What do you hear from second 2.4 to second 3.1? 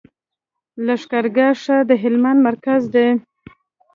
مرکز دی.